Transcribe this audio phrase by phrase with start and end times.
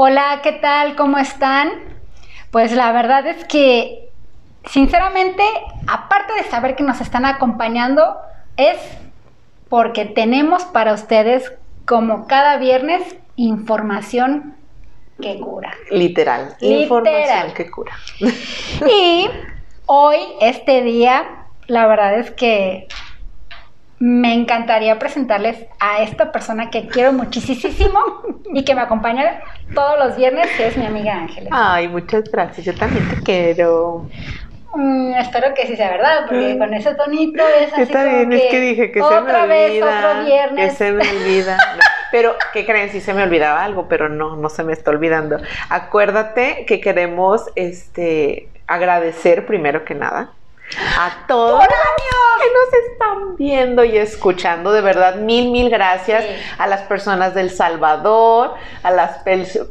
[0.00, 0.94] Hola, ¿qué tal?
[0.94, 1.72] ¿Cómo están?
[2.52, 4.10] Pues la verdad es que,
[4.64, 5.42] sinceramente,
[5.88, 8.16] aparte de saber que nos están acompañando,
[8.56, 8.78] es
[9.68, 11.52] porque tenemos para ustedes,
[11.84, 14.54] como cada viernes, información
[15.20, 15.74] que cura.
[15.90, 16.82] Literal, Literal.
[16.82, 17.92] información que cura.
[18.88, 19.28] Y
[19.86, 21.24] hoy, este día,
[21.66, 22.86] la verdad es que
[24.00, 27.98] me encantaría presentarles a esta persona que quiero muchísimo
[28.54, 29.40] y que me acompaña
[29.74, 31.48] todos los viernes, que es mi amiga Ángeles.
[31.52, 34.08] Ay, muchas gracias, yo también te quiero.
[34.74, 36.58] Mm, espero que sí sea verdad, porque Mm.
[36.58, 39.42] con ese tonito es así Está como bien, es que dije que se me otra
[39.42, 39.46] olvida.
[39.46, 40.70] vez, otro viernes.
[40.70, 41.56] Que se me olvida.
[41.76, 42.88] No, Pero, ¿qué creen?
[42.90, 45.38] Sí se me olvidaba algo, pero no, no se me está olvidando.
[45.68, 50.30] Acuérdate que queremos este, agradecer primero que nada
[50.98, 54.72] a todos ¡Por que nos están viendo y escuchando.
[54.72, 56.30] De verdad, mil, mil gracias Sí.
[56.58, 59.18] a las personas del Salvador, a las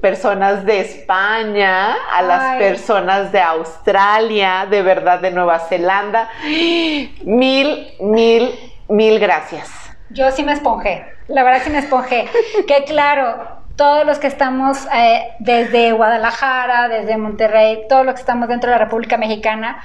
[0.02, 6.30] personas de España, a las personas de Australia, de verdad, de Nueva Zelanda.
[6.44, 8.52] Mil, mil,
[8.88, 9.69] mil gracias.
[10.09, 12.29] Yo sí me esponjé, la verdad sí me esponjé.
[12.67, 18.47] que claro, todos los que estamos eh, desde Guadalajara, desde Monterrey, todos los que estamos
[18.47, 19.83] dentro de la República Mexicana,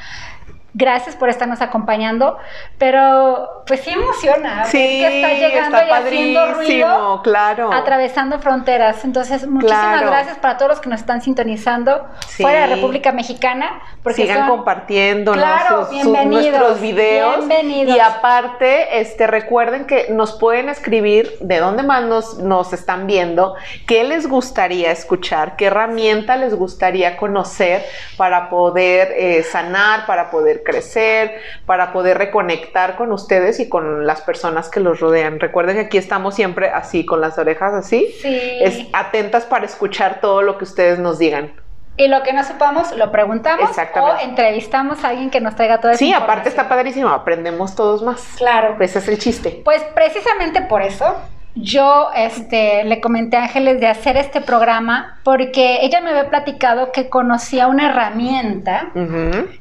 [0.75, 2.39] gracias por estarnos acompañando,
[2.78, 7.20] pero pues sí emociona Sí, que está llegando está y haciendo ruido.
[7.23, 7.73] claro.
[7.73, 9.05] Atravesando fronteras.
[9.05, 10.06] Entonces, muchísimas Claro.
[10.09, 12.43] gracias para todos los que nos están sintonizando Sí.
[12.43, 13.83] fuera de la República Mexicana.
[14.03, 17.37] Porque Sigan son- compartiendo Claro, sus- sus- bienvenidos, nuestros videos.
[17.39, 17.97] bienvenidos.
[17.97, 23.55] Y aparte, este, recuerden que nos pueden escribir de dónde más nos, nos están viendo,
[23.87, 27.84] qué les gustaría escuchar, qué herramienta les gustaría conocer
[28.17, 34.21] para poder eh, sanar, para poder crecer, para poder reconectar con ustedes y con las
[34.23, 35.41] personas que los rodean.
[35.41, 38.59] Recuerden que aquí estamos siempre así, con las orejas así, Sí.
[38.61, 41.53] es, atentas para escuchar todo lo que ustedes nos digan.
[41.97, 45.93] Y lo que no sepamos, lo preguntamos o entrevistamos a alguien que nos traiga toda
[45.93, 48.22] esa Sí, aparte está padrísimo, aprendemos todos más.
[48.39, 48.77] Claro.
[48.81, 49.61] Ese es el chiste.
[49.62, 51.15] Pues precisamente por eso
[51.55, 56.93] yo este, le comenté a Ángeles de hacer este programa porque ella me había platicado
[56.93, 58.91] que conocía una herramienta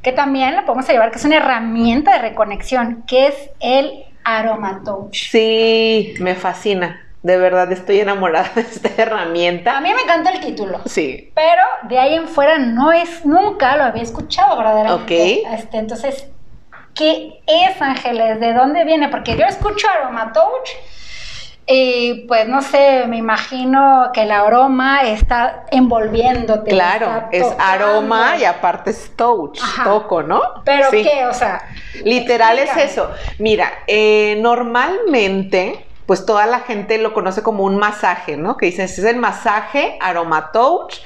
[0.02, 5.30] que también la podemos llevar, que es una herramienta de reconexión, que es el aromatouch.
[5.32, 7.02] Sí, me fascina.
[7.24, 9.80] De verdad estoy enamorada de esta A herramienta.
[9.82, 10.80] mí me encanta el título.
[10.86, 11.32] Sí.
[11.36, 15.44] Pero de ahí en fuera no es, nunca lo había escuchado verdaderamente.
[15.44, 15.54] Ok.
[15.60, 16.28] Este, entonces,
[16.96, 18.40] ¿qué es Ángeles?
[18.40, 19.10] ¿De dónde viene?
[19.10, 20.70] Porque yo escucho aromatouch
[21.68, 26.72] y pues no sé, me imagino que el aroma está envolviéndote.
[26.72, 29.84] Claro, está es aroma y aparte es touch, Ajá.
[29.86, 30.42] toco, ¿no?
[30.66, 31.04] Pero Sí.
[31.04, 31.62] qué, o sea,
[32.04, 33.12] Literal es eso.
[33.38, 38.58] Mira, eh, normalmente, pues toda la gente lo conoce como un masaje, ¿no?
[38.58, 41.00] Que dicen, "Este es el masaje aromatouch.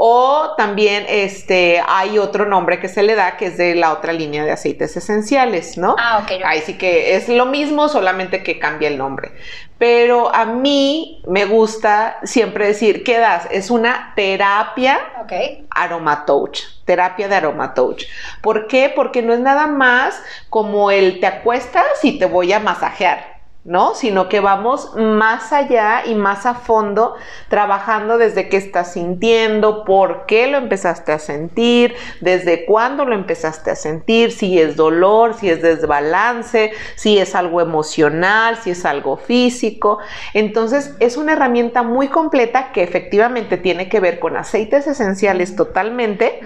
[0.00, 4.12] O también este, hay otro nombre que se le da que es de la otra
[4.12, 5.96] línea de aceites esenciales, ¿no?
[5.98, 6.40] Ah, ok.
[6.44, 9.32] Ahí sí que es lo mismo, solamente que cambia el nombre.
[9.76, 13.48] Pero a mí me gusta siempre decir, ¿qué das?
[13.50, 15.32] Es una terapia Ok.
[15.70, 18.04] aromatouch, terapia de aromatouch.
[18.40, 18.92] ¿Por qué?
[18.94, 23.37] Porque no es nada más como el te acuestas y te voy a masajear.
[23.68, 23.94] ¿No?
[23.94, 27.16] Sino que vamos más allá y más a fondo,
[27.48, 33.70] trabajando desde qué estás sintiendo, por qué lo empezaste a sentir, desde cuándo lo empezaste
[33.70, 39.18] a sentir, si es dolor, si es desbalance, si es algo emocional, si es algo
[39.18, 39.98] físico.
[40.32, 46.40] Entonces, es una herramienta muy completa que efectivamente tiene que ver con aceites esenciales totalmente,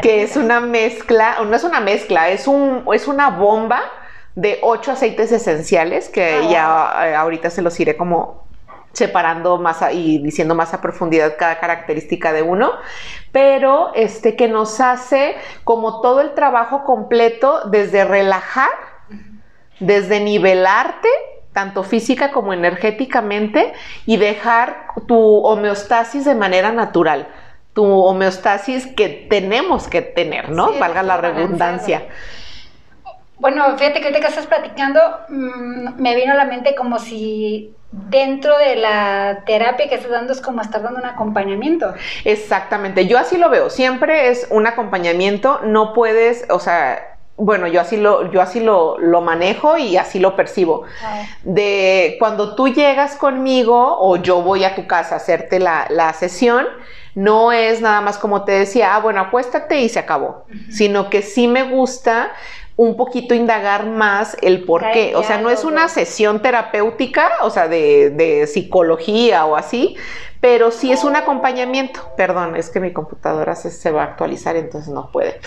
[0.00, 3.82] que es una mezcla, no es una mezcla, es, un, es una bomba
[4.40, 8.46] de ocho aceites esenciales que Ah, ya eh, ahorita se los iré como
[8.92, 12.70] separando más a- y diciendo más a profundidad cada característica de uno,
[13.32, 15.34] pero este que nos hace
[15.64, 18.70] como todo el trabajo completo desde relajar,
[19.80, 21.08] desde nivelarte
[21.52, 23.72] tanto física como energéticamente
[24.06, 27.26] y dejar tu homeostasis de manera natural,
[27.74, 30.68] tu homeostasis que tenemos que tener, ¿no?
[30.72, 32.06] Sí, Valga la redundancia.
[33.38, 37.74] Bueno, fíjate que ahorita que estás platicando, mm, me vino a la mente como si
[37.90, 41.94] dentro de la terapia que estás dando es como estar dando un acompañamiento.
[42.24, 47.80] Exactamente, yo así lo veo, siempre es un acompañamiento, no puedes, o sea, bueno, yo
[47.80, 50.82] así lo, yo así lo, lo manejo y así lo percibo.
[51.44, 56.12] De cuando tú llegas conmigo o yo voy a tu casa a hacerte la, la
[56.12, 56.66] sesión,
[57.14, 61.22] no es nada más como te decía, ah, bueno, acuéstate y se acabó, sino que
[61.22, 62.32] sí me gusta
[62.78, 65.16] un poquito indagar más el por qué.
[65.16, 69.96] O sea, no es una sesión terapéutica, o sea, de, de psicología o así,
[70.40, 72.00] pero sí es un acompañamiento.
[72.16, 75.40] Perdón, es que mi computadora se, va a actualizar, entonces no puede.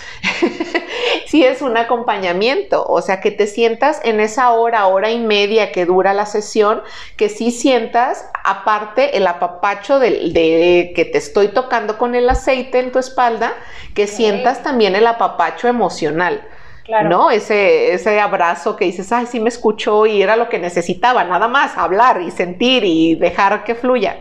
[1.26, 5.72] sí es un acompañamiento, o sea, que te sientas en esa hora, hora y media
[5.72, 6.82] que dura la sesión,
[7.16, 12.92] que sí sientas aparte el apapacho de, que te estoy tocando con el aceite en
[12.92, 13.54] tu espalda,
[13.94, 16.46] que sientas también el apapacho emocional.
[17.04, 17.30] ¿No?
[17.30, 21.48] Ese, ese abrazo que dices, ay, sí me escuchó y era lo que necesitaba, nada
[21.48, 24.16] más, hablar y sentir y dejar que fluya.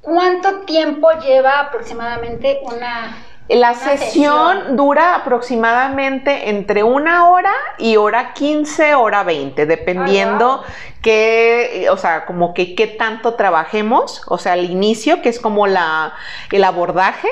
[0.00, 3.16] ¿Cuánto tiempo lleva aproximadamente una...
[3.48, 10.62] La sesión, dura aproximadamente entre una hora y hora 15, hora 20, dependiendo
[11.02, 15.66] qué, o sea, como que qué tanto trabajemos, o sea, al inicio, que es como
[15.66, 16.14] la,
[16.52, 17.28] el abordaje,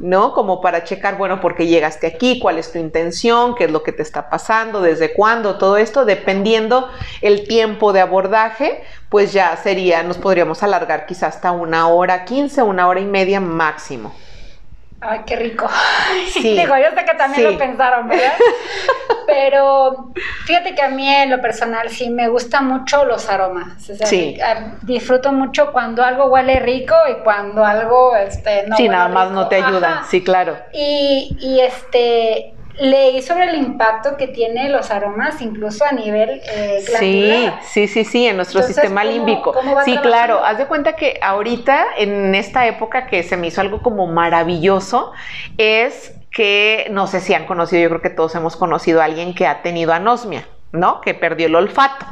[0.00, 0.32] ¿no?
[0.32, 3.84] Como para checar, bueno, por qué llegaste aquí, cuál es tu intención, qué es lo
[3.84, 6.88] que te está pasando, desde cuándo, todo esto, dependiendo
[7.20, 12.64] el tiempo de abordaje, pues ya sería, nos podríamos alargar quizás hasta una hora quince,
[12.64, 14.12] una hora y media máximo.
[15.02, 15.68] Ay, qué rico.
[16.32, 16.56] Sí.
[16.56, 18.32] Digo, yo sé que también lo pensaron, ¿verdad?
[19.26, 20.12] Pero
[20.46, 23.74] fíjate que a mí en lo personal sí me gustan mucho los aromas.
[24.04, 24.38] sí.
[24.82, 29.48] disfruto mucho cuando algo huele rico y cuando algo este, no Sí, nada más no
[29.48, 30.04] te ayuda.
[30.08, 30.56] Sí, claro.
[30.72, 36.82] Y, y este leí sobre el impacto que tiene los aromas incluso a nivel eh,
[36.98, 39.54] Sí, sí, sí, sí, en nuestro sistema límbico.
[39.84, 43.82] sí, claro, haz de cuenta que ahorita, en esta época que se me hizo algo
[43.82, 45.12] como maravilloso,
[45.58, 49.34] es que, no sé si han conocido, yo creo que todos hemos conocido a alguien
[49.34, 51.00] que ha tenido anosmia, ¿no?
[51.02, 52.06] Que perdió el olfato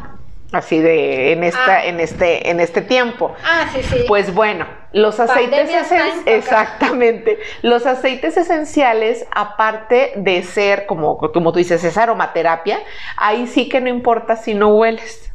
[0.52, 1.84] así de en esta ah.
[1.84, 3.34] en este en este tiempo.
[3.44, 4.04] Ah, sí, sí.
[4.08, 11.58] Pues bueno, los aceites esenciales exactamente, los aceites esenciales aparte de ser como como tú
[11.58, 12.80] dices, es aromaterapia,
[13.16, 15.26] ahí sí que no importa si no hueles.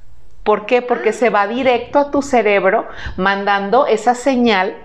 [0.44, 0.84] ¿Por qué?
[0.84, 1.14] Porque ah.
[1.14, 4.85] se va directo a tu cerebro mandando esa señal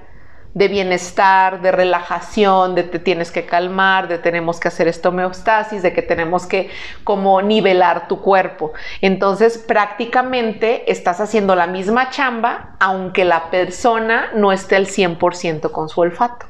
[0.54, 5.82] de bienestar, de relajación, de te tienes que calmar, de tenemos que hacer esto homeostasis,
[5.82, 6.70] de que tenemos que
[7.04, 8.72] como nivelar tu cuerpo.
[9.00, 15.88] Entonces prácticamente estás haciendo la misma chamba aunque la persona no esté al 100% con
[15.88, 16.46] su olfato.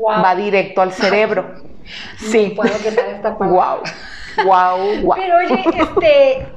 [0.00, 1.54] Va directo al cerebro.
[2.18, 2.52] sí.
[2.56, 3.80] puedo quitar esta wow.
[4.44, 5.14] wow, wow.
[5.16, 6.48] Pero oye, este,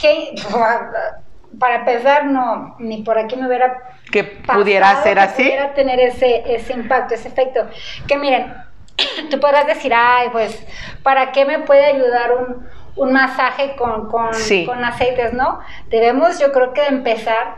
[0.00, 0.34] ¿qué?
[1.58, 5.42] para empezar, no, ni por aquí me hubiera que pudiera ser así.
[5.42, 7.66] Pudiera tener ese, ese impacto, ese efecto.
[8.06, 8.54] Que miren,
[9.30, 10.64] tú podrás decir, ay, pues,
[11.02, 12.66] ¿para qué me puede ayudar un,
[12.96, 14.30] un masaje con, con,
[14.66, 15.60] con, aceites, no?
[15.88, 17.56] Debemos, yo creo que empezar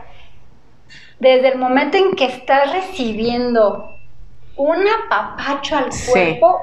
[1.19, 3.95] desde el momento en que estás recibiendo
[4.55, 6.61] un apapacho al cuerpo,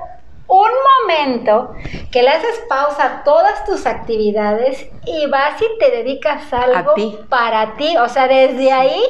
[0.49, 0.71] un
[1.01, 1.75] momento
[2.13, 6.95] que le haces pausa a todas tus actividades y vas y te dedicas algo
[7.29, 7.97] para ti.
[7.97, 9.03] O sea, desde ahí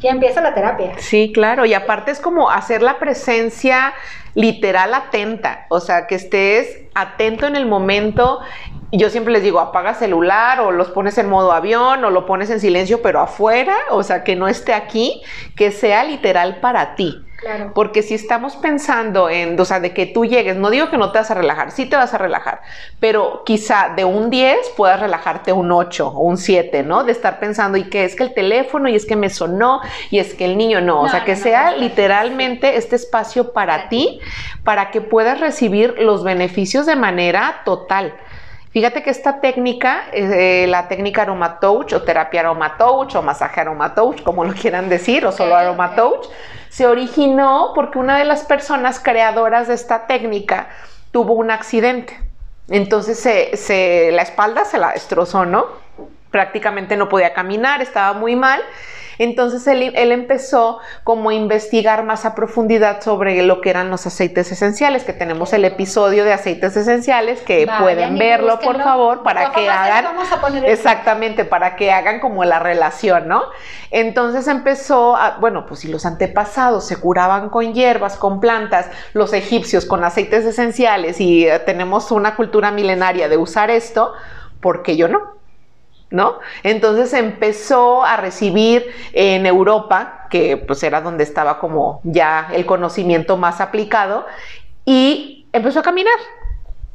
[0.00, 0.92] ya empieza la terapia.
[0.98, 1.64] Sí, claro.
[1.64, 3.94] Y aparte es como hacer la presencia
[4.34, 5.66] literal atenta.
[5.70, 8.40] O sea, que estés atento en el momento.
[8.92, 12.50] Yo siempre les digo, apaga celular o los pones en modo avión o lo pones
[12.50, 13.76] en silencio, pero afuera.
[13.90, 15.22] O sea, que no esté aquí,
[15.56, 17.23] que sea literal para ti.
[17.74, 21.12] Porque si estamos pensando en, o sea, de que tú llegues, no digo que no
[21.12, 22.62] te vas a relajar, sí te vas a relajar,
[23.00, 27.04] pero quizá de un 10 puedas relajarte un 8 o un 7, ¿no?
[27.04, 30.18] De estar pensando, y que es que el teléfono, y es que me sonó, y
[30.18, 31.02] es que el niño no.
[31.02, 34.20] o sea, que sea literalmente este espacio para ti,
[34.62, 38.14] para que puedas recibir los beneficios de manera total.
[38.74, 44.44] Fíjate que esta técnica, eh, la técnica aromatouch o terapia aromatouch o masaje aromatouch, como
[44.44, 46.26] lo quieran decir, o solo aromatouch,
[46.70, 50.70] se originó porque una de las personas creadoras de esta técnica
[51.12, 52.18] tuvo un accidente.
[52.68, 55.66] Entonces se, la espalda se la destrozó, ¿no?
[56.32, 58.60] Prácticamente no podía caminar, estaba muy mal
[59.18, 64.50] entonces él, empezó como a investigar más a profundidad sobre lo que eran los aceites
[64.52, 69.68] esenciales, que tenemos el episodio de aceites esenciales, que pueden verlo por favor para que
[69.68, 70.06] hagan,
[70.64, 73.42] exactamente, para que hagan como la relación, ¿no?
[73.90, 79.32] Entonces empezó, a, bueno, pues si los antepasados se curaban con hierbas, con plantas, los
[79.32, 84.12] egipcios con aceites esenciales y eh, tenemos una cultura milenaria de usar esto,
[84.60, 85.34] ¿por qué yo no?
[86.10, 86.38] ¿No?
[86.62, 93.36] Entonces empezó a recibir en Europa, que pues era donde estaba como ya el conocimiento
[93.36, 94.26] más aplicado,
[94.84, 96.18] y empezó a caminar.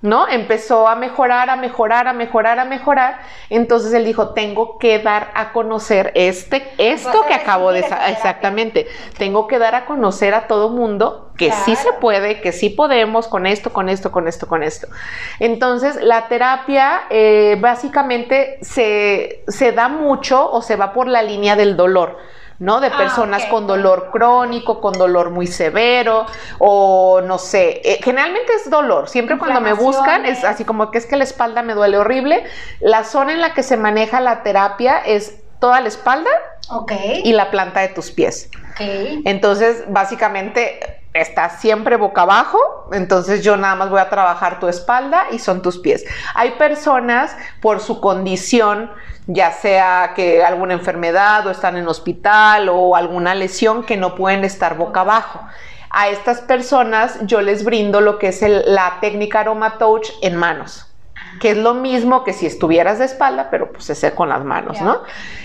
[0.01, 0.27] ¿No?
[0.27, 3.19] Empezó a mejorar, a mejorar, a mejorar, a mejorar.
[3.49, 7.79] Entonces él dijo, tengo que dar a conocer este, esto que acabo de...
[7.79, 8.87] Exactamente,
[9.17, 13.27] tengo que dar a conocer a todo mundo que sí se puede, que sí podemos
[13.27, 14.87] con esto, con esto, con esto, con esto.
[15.39, 21.55] Entonces, la terapia eh, básicamente se, se da mucho o se va por la línea
[21.55, 22.17] del dolor.
[22.59, 22.81] ¿No?
[22.81, 26.25] De ah, personas con dolor crónico, con dolor muy severo,
[26.59, 29.09] o no sé, eh, generalmente es dolor.
[29.09, 32.43] Siempre cuando me buscan es así como que es que la espalda me duele horrible.
[32.79, 36.29] La zona en la que se maneja la terapia es toda la espalda
[37.23, 38.49] y la planta de tus pies.
[39.25, 42.59] Entonces, básicamente estás siempre boca abajo,
[42.91, 46.05] entonces yo nada más voy a trabajar tu espalda y son tus pies.
[46.35, 48.91] Hay personas por su condición
[49.31, 54.43] ya sea que alguna enfermedad o están en hospital o alguna lesión que no pueden
[54.43, 55.39] estar boca abajo.
[55.91, 60.87] A estas personas yo les brindo lo que es la técnica Aroma Touch en manos,
[61.39, 64.81] que es lo mismo que si estuvieras de espalda, pero pues se con las manos,
[64.81, 65.03] ¿no?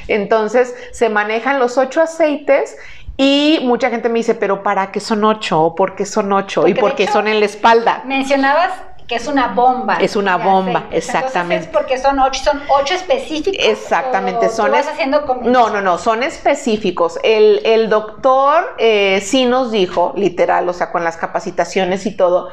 [0.08, 2.78] Entonces se manejan los ocho aceites
[3.16, 5.60] y mucha gente me dice, pero ¿para qué son ocho?
[5.62, 6.66] ¿O por qué son ocho?
[6.66, 8.02] ¿Y por qué son en la espalda?
[8.04, 8.72] Mencionabas
[9.06, 9.98] que es una bomba.
[10.00, 11.66] Es una bomba, exactamente.
[11.66, 13.64] es porque son ocho, son ocho específicos.
[13.64, 14.70] Exactamente, son.
[14.70, 17.18] Vas haciendo no, no, no, son específicos.
[17.22, 22.48] El, doctor eh, sí nos dijo, literal, o sea, con las capacitaciones y todo,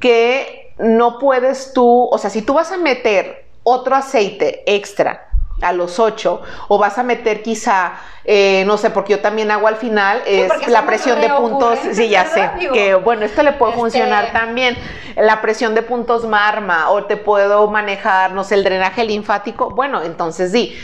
[0.00, 5.28] que no puedes tú, o sea, si tú vas a meter otro aceite extra
[5.60, 7.92] a los ocho, o vas a meter quizá,
[8.24, 12.08] eh, no sé, porque yo también hago al final, es la presión de puntos, sí,
[12.08, 14.76] ya sé, que bueno, esto le puede este funcionar también,
[15.16, 20.02] la presión de puntos marma, o te puedo manejar, no sé, el drenaje linfático, bueno,
[20.02, 20.76] entonces sí,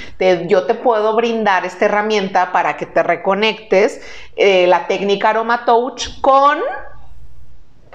[0.46, 4.00] yo te puedo brindar esta herramienta para que te reconectes,
[4.36, 6.58] eh, la técnica Aroma Touch con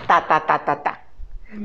[0.07, 1.04] ta, ta, ta, ta, ta.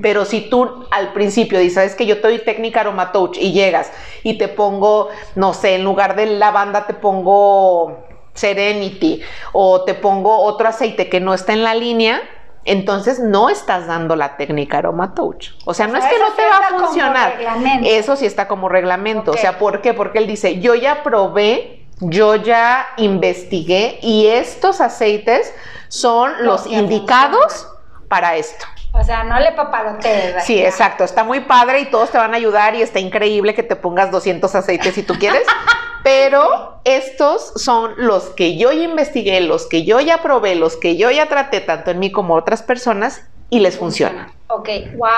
[0.03, 3.53] Pero si tú al principio dices, sabes que yo te doy técnica aroma touch y
[3.53, 3.91] llegas
[4.23, 10.39] y te pongo, no sé, en lugar de lavanda te pongo Serenity o te pongo
[10.39, 12.23] otro aceite que no está en la línea,
[12.65, 15.51] entonces no estás dando la técnica aroma touch.
[15.65, 17.39] O sea, no es que no te va a funcionar.
[17.85, 19.33] Eso sí está como reglamento.
[19.33, 19.95] O sea, ¿por qué?
[19.95, 25.53] Porque él dice, yo ya probé, yo ya investigué y estos aceites
[25.89, 27.67] son los indicados
[28.09, 28.67] para esto.
[28.93, 30.45] O sea, no le papalotees.
[30.45, 31.05] Sí, exacto.
[31.05, 34.11] Está muy padre y todos te van a ayudar y está increíble que te pongas
[34.11, 35.43] 200 aceites si tú quieres.
[36.03, 40.97] pero estos son los que yo ya investigué, los que yo ya probé, los que
[40.97, 44.33] yo ya traté tanto en mí como otras personas y les funciona.
[44.49, 45.09] Ok, wow.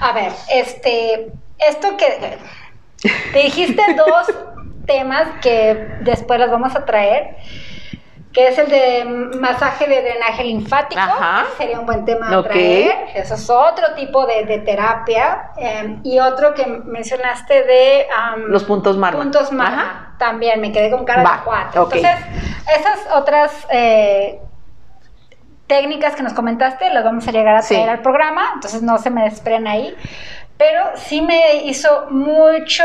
[0.00, 2.38] A ver, este, esto que
[3.32, 4.26] te dijiste dos
[4.86, 7.36] temas que después las vamos a traer
[8.32, 9.04] que es el de
[9.38, 11.00] masaje de drenaje linfático.
[11.56, 13.08] sería un buen tema a traer.
[13.14, 15.50] Eso es otro tipo de, terapia.
[15.56, 18.06] Em, y otro que mencionaste de...
[18.48, 19.22] Los puntos marma.
[19.22, 20.14] Puntos marma.
[20.18, 21.84] También me quedé con cara de cuatro.
[21.84, 22.16] Entonces,
[22.66, 23.66] esas otras...
[23.70, 24.40] Eh,
[25.66, 29.10] técnicas que nos comentaste las vamos a llegar a traer al programa, entonces no se
[29.10, 29.94] me despren ahí,
[30.56, 32.84] pero sí me hizo mucho,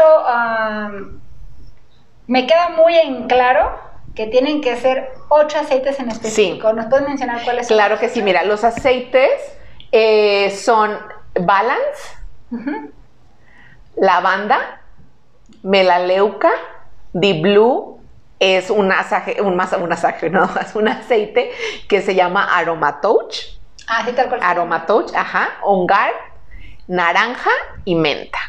[2.28, 6.74] me queda muy en claro que tienen que ser ocho aceites en específico.
[6.74, 7.78] ¿Nos puedes mencionar cuáles son?
[7.78, 9.32] Claro que sí, mira, los aceites
[9.92, 10.98] eh, son
[11.40, 12.18] Balance,
[13.96, 14.82] Lavanda,
[15.64, 16.52] Melaleuca,
[17.14, 18.00] Deep Blue,
[18.40, 21.52] es un asaje, un, un asaje, no, es un aceite
[21.88, 23.60] que se llama Aromatouch.
[23.88, 24.42] Ah, sí, tal cual.
[24.44, 26.12] Aromatouch, ajá, Ongar,
[26.88, 27.52] naranja
[27.86, 28.40] y menta.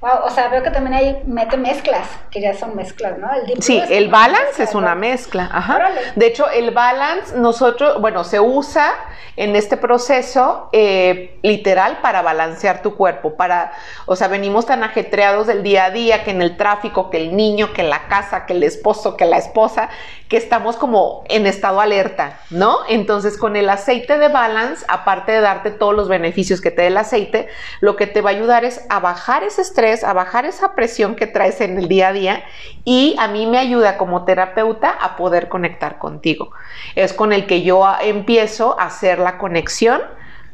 [0.00, 3.28] Wow, o sea, veo que también hay mete mezclas, que ya son mezclas, ¿no?
[3.34, 5.90] El sí, el balance es una mezcla, ajá.
[6.16, 8.94] De hecho, el balance nosotros, bueno, se usa
[9.36, 13.72] en este proceso eh, literal para balancear tu cuerpo, para,
[14.06, 17.36] o sea, venimos tan ajetreados del día a día que en el tráfico, que el
[17.36, 19.90] niño, que la casa, que el esposo, que la esposa,
[20.30, 22.78] que estamos como en estado alerta, ¿no?
[22.88, 26.86] Entonces, con el aceite de balance, aparte de darte todos los beneficios que te da
[26.86, 27.48] el aceite,
[27.80, 31.16] lo que te va a ayudar es a bajar ese estrés, a bajar esa presión
[31.16, 32.44] que traes en el día a día
[32.84, 36.52] y a mí me ayuda como terapeuta a poder conectar contigo.
[36.94, 40.00] Es con el que yo empiezo a hacer la conexión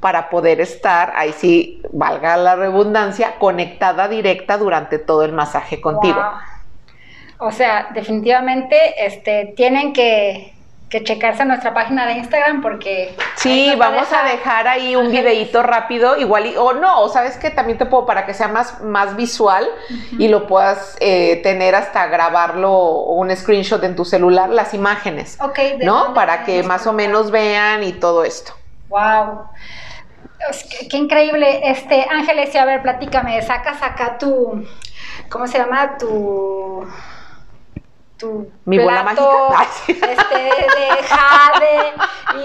[0.01, 6.23] para poder estar, ahí sí, valga la redundancia, conectada directa durante todo el masaje contigo.
[7.39, 10.53] O sea, definitivamente este, tienen que,
[11.05, 13.15] checarse nuestra página de Instagram porque...
[13.35, 17.77] Sí, vamos a dejar, ahí un videíto rápido, igual, o no, o sabes que también
[17.77, 19.69] te puedo, para que sea más, más visual
[20.19, 25.37] y lo puedas eh, tener hasta grabarlo o un screenshot en tu celular, las imágenes.
[25.43, 25.59] Ok.
[25.83, 26.15] ¿No?
[26.15, 28.55] Para que más o menos vean y todo esto.
[28.89, 29.49] Wow.
[30.71, 31.61] Que- Qué increíble.
[31.65, 34.67] Este, Ángeles, y a ver, platícame, sacas acá tu,
[35.29, 35.99] ¿cómo se llama?
[35.99, 36.87] Tu,
[38.19, 39.23] tu ¿Mi bola mágica?
[39.89, 41.93] Este, de jade,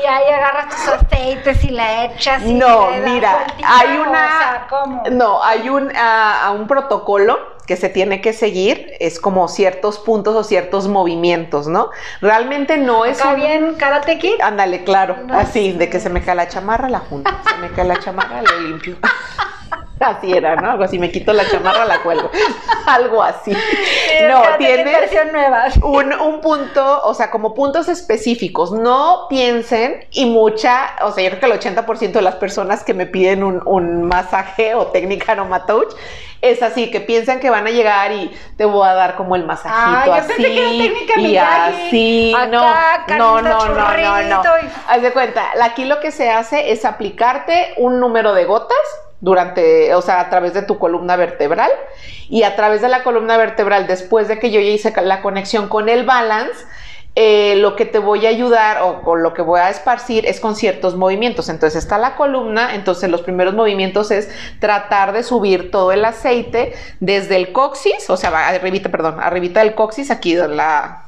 [0.01, 2.43] y ahí agarras tus aceites y la echas.
[2.43, 5.03] y No, le mira, hay o una, sea, ¿cómo?
[5.11, 10.35] no, hay un, a un protocolo que se tiene que seguir, es como ciertos puntos
[10.35, 11.89] o ciertos movimientos, ¿no?
[12.19, 14.41] Realmente no es un- bien Karate Kid.
[14.41, 17.69] Ándale, claro, No así, de que se me cae la chamarra, la junto, se me
[17.71, 18.97] cae la chamarra, la limpio.
[20.01, 20.71] Así era, ¿no?
[20.71, 22.29] Algo así, me quito la chamarra, la cuelgo.
[22.87, 23.51] Algo así.
[24.27, 25.65] No, Karate Kid tiene versión nueva.
[25.83, 28.71] un, un punto, o sea, como puntos específicos.
[28.71, 32.93] No piensen, y mucha, o sea, yo creo que el 80% de las personas que
[32.93, 35.93] me piden un, un masaje o técnica aroma touch
[36.41, 39.45] es así, que piensan que van a llegar y te voy a dar como el
[39.45, 40.27] masajito Ah, yo así.
[40.29, 42.47] pensé que era técnica y así, Acá,
[43.17, 44.43] no, no, no, no, no, no.
[44.87, 48.75] Haz de cuenta, aquí lo que se hace es aplicarte un número de gotas
[49.21, 51.71] durante, o sea, a través de tu columna vertebral
[52.29, 55.69] y a través de la columna vertebral, después de que yo ya hice la conexión
[55.69, 56.65] con el balance,
[57.13, 60.39] eh, lo que te voy a ayudar o con lo que voy a esparcir es
[60.39, 61.49] con ciertos movimientos.
[61.49, 66.73] Entonces está la columna, entonces los primeros movimientos es tratar de subir todo el aceite
[66.99, 71.03] desde el coxis, o sea, arribita, perdón, arribita del coxis, aquí de la...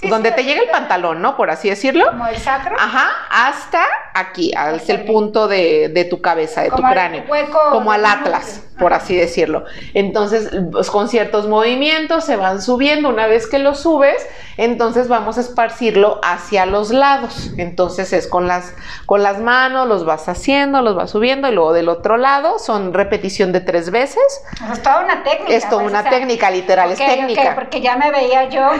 [0.00, 1.36] Sí, donde sí, te llega el pantalón, ¿no?
[1.36, 2.04] Por así decirlo.
[2.08, 2.74] Como el sacro.
[2.76, 7.24] Ajá, hasta aquí, Hasta el punto de, de tu cabeza, de tu Como al cráneo.
[7.28, 9.64] hueco como al atlas, por así decirlo.
[9.94, 13.08] Entonces, pues, con ciertos movimientos se van subiendo.
[13.08, 14.26] Una vez que lo subes,
[14.56, 17.50] entonces vamos a esparcirlo hacia los lados.
[17.56, 18.74] Entonces es con las,
[19.06, 22.94] con las manos, los vas haciendo, los vas subiendo, y luego del otro lado son
[22.94, 24.24] repetición de tres veces.
[24.72, 25.54] Es toda una técnica.
[25.54, 27.54] Es toda pues, una o sea, técnica, literal, es técnica.
[27.54, 28.70] porque ya me veía yo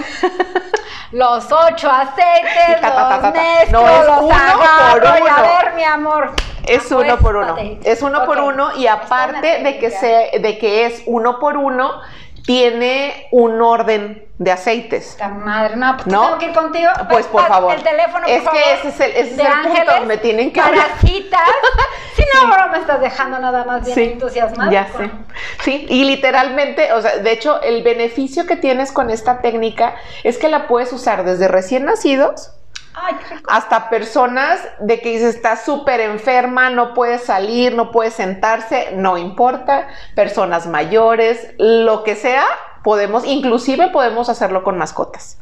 [1.12, 5.26] los ocho aceites, Ta, ta, ta, ta, los mezclo, No, es los uno agarro, por
[5.26, 6.32] y a ver, mi amor.
[6.66, 7.56] Es uno por uno.
[7.84, 12.00] Es uno por uno y aparte de que, se, de que es uno por uno,
[12.44, 15.10] tiene un orden de aceites.
[15.10, 16.22] Esta madre, no, pues ¿No?
[16.24, 16.90] tengo que ir contigo.
[17.08, 17.74] Pues, por Haz favor.
[17.74, 20.18] El teléfono, por Es que favor, ese es el- ese es el punto Ángeles donde
[20.18, 20.86] tienen que hablar.
[21.00, 21.40] citas.
[22.14, 24.70] Si no, ahora me estás dejando nada más bien entusiasmado.
[24.70, 25.10] ya con- sé.
[25.62, 30.36] Sí, y literalmente, o sea, de hecho, el beneficio que tienes con esta técnica es
[30.36, 32.50] que la puedes usar desde recién nacidos
[32.94, 33.50] Ay, qué rico.
[33.50, 39.18] hasta personas de que dice está súper enferma, no puede salir, no puede sentarse, no
[39.18, 42.44] importa, personas mayores, lo que sea,
[42.82, 45.38] podemos, inclusive podemos hacerlo con mascotas.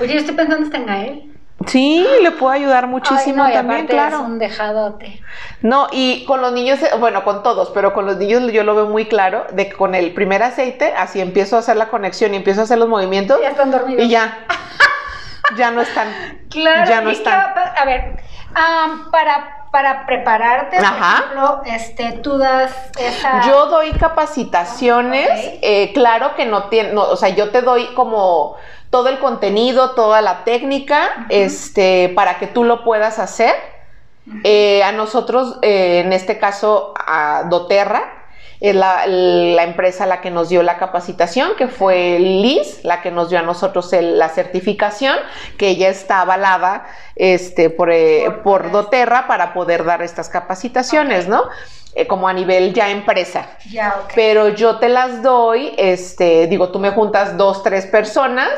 [0.00, 1.30] Oye, yo estoy pensando hasta en Gael.
[1.66, 4.16] Sí, le puede ayudar muchísimo Ay, no, y también, claro.
[4.16, 5.22] Es un dejadote.
[5.62, 8.74] No, y con los niños, eh, bueno, con todos, pero con los niños yo lo
[8.74, 12.34] veo muy claro, de que con el primer aceite, así empiezo a hacer la conexión
[12.34, 14.04] y empiezo a hacer los movimientos Ya están dormidos.
[14.04, 14.46] y ya,
[15.56, 16.08] ya no están.
[16.50, 17.54] Claro, ya no están.
[17.54, 18.16] que, a ver,
[19.10, 23.46] para, para prepararte, por ejemplo, este, tú das esa...
[23.46, 25.28] Yo doy capacitaciones,
[25.62, 28.56] eh, claro que no tiene, no, o sea, yo te doy como
[28.90, 33.54] todo el contenido, toda la técnica, este, para que tú lo puedas hacer.
[34.42, 38.23] Eh, a nosotros, eh, en este caso, a doTERRA,
[38.60, 43.10] es la, la empresa la que nos dio la capacitación, que fue Liz, la que
[43.10, 45.16] nos dio a nosotros el- la certificación,
[45.58, 46.86] que ella está avalada
[47.16, 51.28] este, por, eh, Por- doTERRA para poder dar estas capacitaciones.
[51.28, 51.42] ¿no?
[51.96, 53.46] Eh, como a nivel ya empresa.
[53.70, 53.94] Ya.
[54.16, 58.50] Pero yo te las doy, este, digo, tú me juntas dos, tres personas,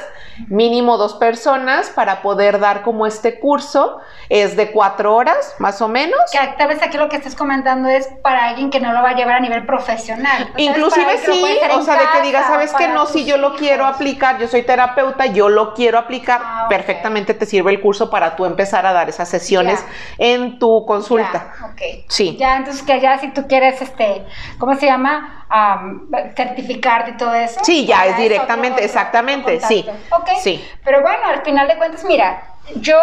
[0.49, 3.99] mínimo dos personas para poder dar como este curso.
[4.31, 6.18] Es de cuatro horas, más o menos.
[6.33, 9.11] Que tal vez aquí lo que estás comentando es para alguien que no lo va
[9.11, 10.51] a llevar a nivel profesional.
[10.57, 13.61] Inclusive sí, o sea, de que digas, sabes que no, si yo lo hijos.
[13.61, 18.11] quiero aplicar, yo soy terapeuta, yo lo quiero aplicar, Ah, perfectamente te sirve el curso
[18.11, 19.85] para tú empezar a dar esas sesiones
[20.18, 21.53] en tu consulta.
[21.61, 21.81] Ya, ok.
[22.09, 22.37] Sí.
[22.38, 24.25] Ya, entonces que ya si tú quieres, este,
[24.59, 25.47] ¿cómo se llama?
[25.49, 27.61] Am, certificarte y todo eso.
[27.62, 29.87] Sí, ya es directamente, otro exactamente, sí.
[30.11, 30.29] Ok.
[30.41, 30.65] Sí.
[30.85, 32.43] Pero bueno, al final de cuentas, mira,
[32.77, 32.99] yo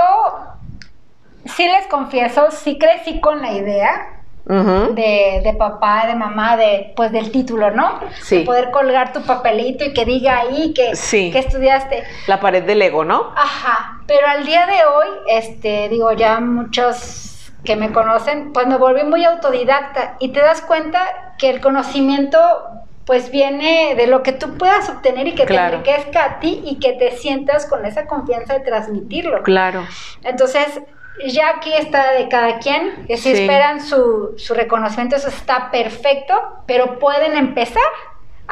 [1.45, 4.09] sí les confieso, sí crecí con la idea
[4.45, 8.01] de, de papá, de mamá, de pues del título, ¿no?
[8.21, 8.39] Sí.
[8.39, 11.31] De poder colgar tu papelito y que diga ahí que, Sí.
[11.31, 12.03] que estudiaste.
[12.27, 13.31] La pared del ego, ¿no?
[13.38, 17.32] Ajá, pero al día de hoy, este, digo, ya muchos
[17.63, 22.38] que me conocen, pues me volví muy autodidacta y te das cuenta que el conocimiento
[23.06, 25.82] pues viene de lo que tú puedas obtener y que Claro.
[25.82, 29.43] te enriquezca a ti y que te sientas con esa confianza de transmitirlo.
[29.43, 29.86] Claro.
[30.23, 30.82] Entonces,
[31.28, 33.41] ya aquí está de cada quien, que si Sí.
[33.41, 36.34] esperan su, su reconocimiento, eso está perfecto,
[36.65, 37.84] pero pueden empezar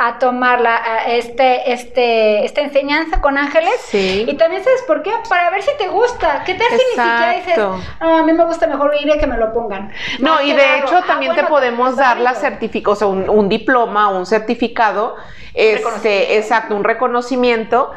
[0.04, 3.74] a tomar la, a este, este, esta enseñanza con ángeles.
[3.86, 4.26] Sí.
[4.28, 6.44] Y también sabes por qué, para ver si te gusta.
[6.44, 7.58] ¿Qué tal si ni siquiera dices.
[7.58, 9.92] "No, a mí me gusta mejor ir a que me lo pongan?
[10.20, 13.30] No, y de hecho Ah, también bueno, te podemos dar la certificación, o sea, un,
[13.30, 15.18] un diploma, un certificado,
[15.54, 16.34] este, reconocimiento.
[16.34, 17.92] exacto, un reconocimiento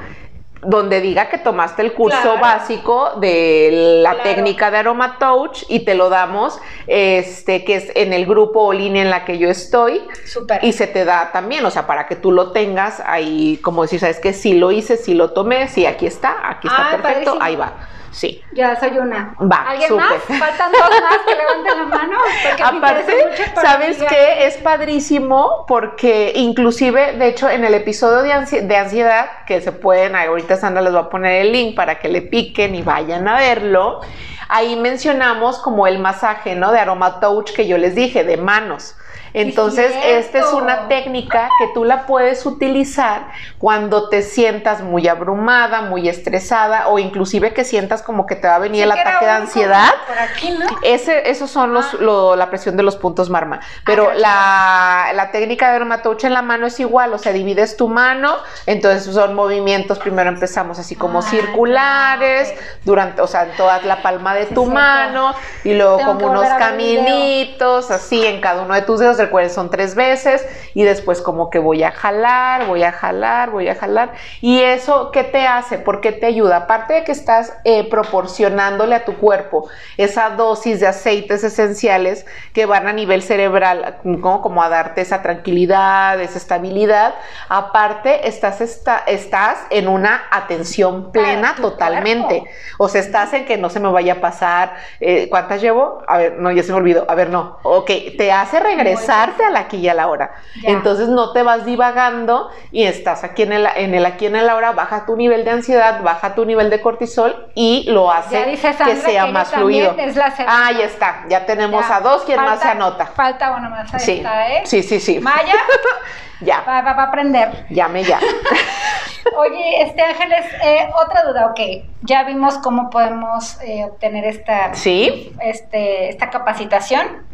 [0.67, 2.41] donde diga que tomaste el curso Claro.
[2.41, 4.29] básico de la Claro.
[4.31, 8.73] técnica de Aroma Touch y te lo damos, este, que es en el grupo o
[8.73, 10.03] línea en la que yo estoy.
[10.25, 10.65] Súper.
[10.65, 14.01] Y se te da también, o sea, para que tú lo tengas ahí, como decir,
[14.01, 17.11] sabes que sí lo hice, sí lo tomé, sí, aquí está, aquí está Ah, perfecto,
[17.39, 17.39] padrísimo.
[17.45, 17.73] ahí va.
[18.15, 18.45] Sí.
[18.53, 19.35] Ya soy una.
[19.41, 20.23] Va, ¿Alguien más?
[20.39, 22.19] Faltan dos más que levanten la mano.
[22.65, 23.13] Aparte,
[23.61, 24.47] ¿sabes qué?
[24.47, 29.73] Es padrísimo porque inclusive, de hecho, en el episodio de, ansi- de ansiedad, que se
[29.73, 33.27] pueden, ahorita Sandra les va a poner el link para que le piquen y vayan
[33.27, 34.01] a verlo,
[34.49, 36.71] ahí mencionamos como el masaje, ¿no?
[36.71, 38.95] De Aroma Touch que yo les dije, de manos.
[39.35, 43.27] Entonces, esta es una técnica que tú la puedes utilizar
[43.59, 48.55] cuando te sientas muy abrumada, muy estresada o inclusive que sientas como que te va
[48.55, 49.89] a venir Sí, el ataque de ansiedad.
[50.07, 50.65] Por aquí, ¿no?
[50.83, 51.97] Ese, esos son los, Ah.
[52.01, 53.61] lo- la presión de los puntos marma.
[53.85, 57.77] Pero Ah, la, la técnica de Aroma-Touch en la mano es igual, o sea, divides
[57.77, 63.57] tu mano, entonces son movimientos, primero empezamos así como Ah, circulares, durante, o sea, en
[63.57, 68.75] toda la palma de tu mano, y luego como unos caminitos, así en cada uno
[68.75, 72.83] de tus dedos, recuerden, son tres veces, y después como que voy a jalar, voy
[72.83, 75.79] a jalar, voy a jalar, y eso, ¿qué te hace?
[75.79, 76.57] ¿Por qué te ayuda?
[76.57, 82.67] Aparte de que estás eh, proporcionándole a tu cuerpo esa dosis de aceites esenciales que
[82.67, 84.41] van a nivel cerebral, ¿no?
[84.43, 87.15] como a darte esa tranquilidad, esa estabilidad,
[87.49, 92.39] aparte estás, esta- estás en una atención plena totalmente.
[92.41, 92.49] cuerpo.
[92.79, 94.75] O sea, estás en que no se me vaya a pasar.
[95.01, 96.03] eh, ¿Cuántas llevo?
[96.07, 97.05] A ver, no, ya se me olvidó.
[97.09, 97.59] A ver, no.
[97.63, 100.33] Ok, te hace regresarte a la aquí y a la hora.
[100.63, 100.71] Ya.
[100.71, 104.49] Entonces no te vas divagando y estás aquí en el, en el aquí en el
[104.49, 108.47] ahora, baja tu nivel de ansiedad, baja tu nivel de cortisol y lo hace Ya
[108.47, 109.95] dice que sea que más fluido.
[109.99, 110.67] es la segunda.
[110.67, 111.25] Ah, ya está.
[111.29, 111.97] Ya tenemos Ya.
[111.97, 112.23] a dos.
[112.25, 113.07] ¿Quién más se anota?
[113.07, 113.95] Falta una más.
[113.95, 114.63] Ahí Sí, está, ¿eh?
[114.65, 115.21] sí, sí, sí.
[115.21, 115.55] Maya
[116.41, 117.67] Ya, va, va- va a aprender.
[117.71, 118.19] llame ya.
[119.39, 121.61] Oye, este Ángeles, eh, otra duda, ok.
[122.03, 125.33] Ya vimos cómo podemos eh, obtener esta, ¿Sí?
[125.41, 127.27] este, esta capacitación.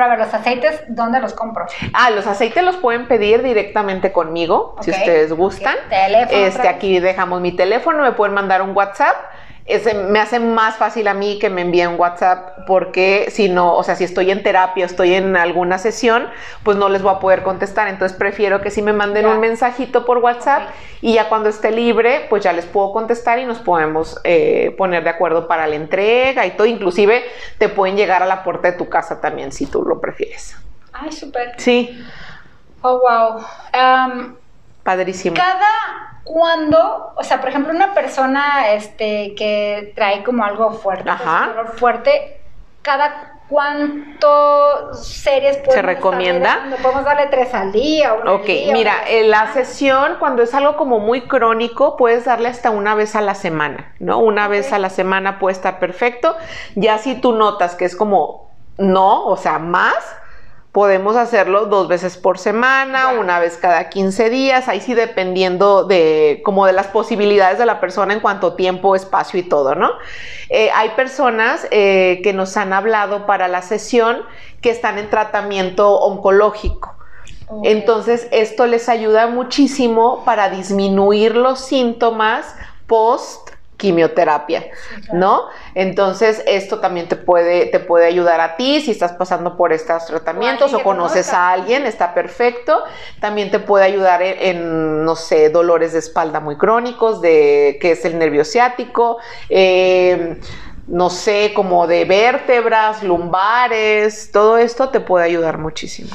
[0.00, 1.66] Pero a ver, los aceites, ¿dónde los compro?
[1.92, 5.76] Ah, los aceites los pueden pedir directamente conmigo, si ustedes gustan.
[5.90, 9.14] Teléfono Este, aquí dejamos mi teléfono, me pueden mandar un WhatsApp.
[10.08, 13.94] Me hace más fácil a mí que me envíen WhatsApp porque si no, o sea,
[13.96, 16.28] si estoy en terapia, estoy en alguna sesión,
[16.64, 17.88] pues no les voy a poder contestar.
[17.88, 19.32] Entonces prefiero que si me manden Ya.
[19.32, 23.44] un mensajito por WhatsApp y ya cuando esté libre, pues ya les puedo contestar y
[23.44, 26.66] nos podemos eh, poner de acuerdo para la entrega y todo.
[26.66, 27.22] Inclusive
[27.58, 30.56] te pueden llegar a la puerta de tu casa también si tú lo prefieres.
[30.92, 31.54] Ay, súper.
[31.58, 32.04] Sí,
[32.82, 33.44] Oh, wow.
[34.82, 35.36] Padrísimo.
[35.36, 41.46] cada cuando, o sea, por ejemplo, una persona este, que trae como algo fuerte, pues,
[41.46, 42.40] dolor fuerte,
[42.82, 46.60] cada cuánto series podemos estarle recomienda?
[46.80, 49.52] podemos darle tres al día, una Ok, al día, mira, una la semana?
[49.52, 53.92] sesión, cuando es algo como muy crónico, puedes darle hasta una vez a la semana,
[53.98, 54.18] ¿no?
[54.18, 56.36] Una vez a la semana puede estar perfecto.
[56.76, 60.16] Ya si tú notas que es como no, o sea, más,
[60.72, 66.40] podemos hacerlo dos veces por semana, una vez cada 15 días, ahí sí dependiendo de
[66.44, 69.90] como de las posibilidades de la persona en cuanto a tiempo, espacio y todo, ¿no?
[70.48, 74.22] Eh, hay personas eh, que nos han hablado para la sesión
[74.60, 76.94] que están en tratamiento oncológico.
[77.64, 82.54] Entonces, esto les ayuda muchísimo para disminuir los síntomas
[82.86, 83.49] post
[83.80, 84.66] quimioterapia.
[85.12, 85.48] ¿no?
[85.74, 90.06] Entonces, esto también te puede, te puede ayudar a ti si estás pasando por estos
[90.06, 91.48] tratamientos o conoces conozca.
[91.48, 92.84] a alguien, está perfecto.
[93.20, 97.92] También te puede ayudar en, en, no sé, dolores de espalda muy crónicos, de que
[97.92, 100.38] es el nervio ciático, eh,
[100.86, 106.10] no sé, como de vértebras, lumbares, todo esto te puede ayudar muchísimo.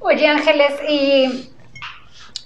[0.00, 1.52] Oye, Ángeles, y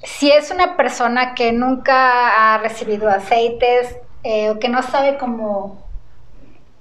[0.05, 5.87] si es una persona que nunca ha recibido aceites eh, o que no sabe cómo,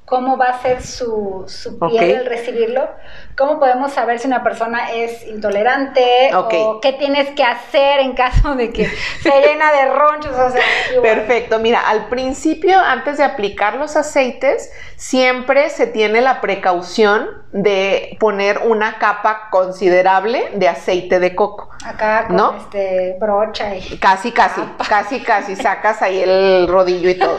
[0.05, 2.19] cómo va a ser su, su piel Ok.
[2.19, 2.89] al recibirlo,
[3.37, 6.53] ¿cómo podemos saber si una persona es intolerante Ok.
[6.57, 10.31] o qué tienes que hacer en caso de que se llena de ronchos?
[10.31, 10.61] O sea.
[11.01, 18.17] Perfecto, mira, al principio, antes de aplicar los aceites, siempre se tiene la precaución de
[18.19, 21.69] poner una capa considerable de aceite de coco.
[21.85, 22.55] Acá con ¿No?
[22.57, 23.97] este brocha y...
[23.99, 27.37] Casi, casi, casi, casi, sacas ahí el rodillo y todo.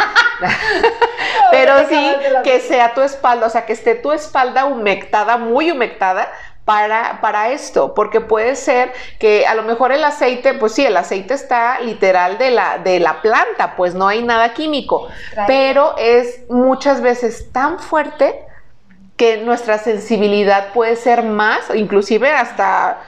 [1.50, 6.28] Pero sí que sea tu espalda, o sea, que esté tu espalda humectada, muy humectada,
[6.66, 10.96] para, para esto, porque puede ser que a lo mejor el aceite, pues sí, el
[10.96, 15.06] aceite está literal de la, de la planta, pues no hay nada químico,
[15.46, 18.44] pero es muchas veces tan fuerte
[19.16, 22.98] que nuestra sensibilidad puede ser más, inclusive hasta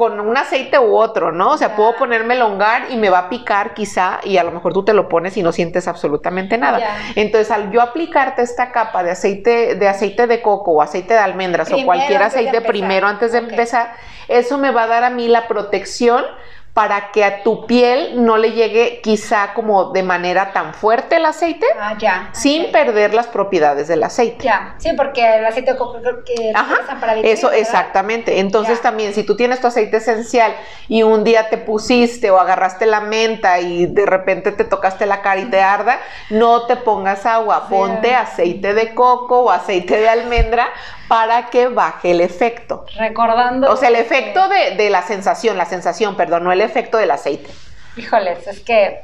[0.00, 1.50] con un aceite u otro, ¿no?
[1.50, 4.72] O sea, puedo ponerme longar y me va a picar quizá y a lo mejor
[4.72, 6.80] tú te lo pones y no sientes absolutamente nada.
[7.16, 11.20] Entonces, al yo aplicarte esta capa de aceite de aceite de coco o aceite de
[11.20, 13.92] almendras o cualquier aceite primero antes de empezar,
[14.26, 16.24] eso me va a dar a mí la protección
[16.74, 21.26] para que a tu piel no le llegue quizá como de manera tan fuerte el
[21.26, 24.44] aceite, ah, ya, sin perder las propiedades del aceite.
[24.44, 28.38] Ya, sí, porque el aceite de coco creo que Ajá, para eso exactamente.
[28.38, 30.54] Entonces también si tú tienes tu aceite esencial
[30.88, 35.22] y un día te pusiste o agarraste la menta y de repente te tocaste la
[35.22, 35.98] cara y te arda,
[36.30, 40.68] no te pongas agua, ponte aceite de coco o aceite de almendra
[41.10, 42.86] para que baje el efecto.
[42.96, 43.68] Recordando.
[43.72, 47.50] O sea, el efecto de, la sensación, la sensación, perdón, no el efecto del aceite.
[47.96, 49.00] Híjoles, es que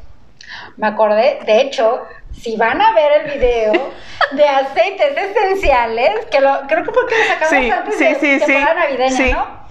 [0.76, 3.92] me acordé, de hecho, si van a ver el video
[4.30, 9.34] de aceites esenciales, que lo, creo que porque lo sacamos antes de sí, temporada navideña,
[9.34, 9.66] ¿no?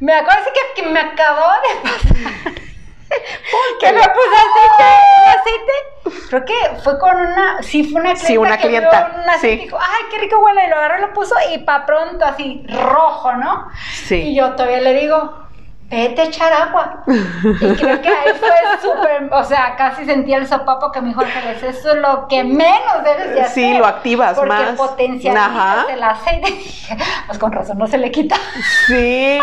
[0.00, 2.52] Me acuerdo que, que me acabó de pasar
[3.80, 6.28] que me puse aceite, aceite.
[6.28, 8.26] Creo que fue con una, sí, fue una clienta.
[8.26, 9.12] Sí, una clienta.
[9.16, 9.56] Un sí.
[9.56, 10.66] dijo, ay, qué rico huele.
[10.66, 13.68] Y lo agarró y lo puso y pa' pronto así, rojo, ¿no?
[13.92, 14.16] Sí.
[14.16, 15.43] Y yo todavía le digo,
[15.96, 17.04] vete a echar agua.
[17.06, 21.20] Y creo que ahí fue súper, o sea, casi sentí el sopapo que me dijo
[21.20, 23.54] Ángeles, eso es lo que menos debes de hacer.
[23.54, 24.72] Sí, lo activas porque más.
[24.72, 26.60] Porque potencializas el aceite.
[27.26, 28.36] pues con razón no se le quita.
[28.86, 29.38] Sí,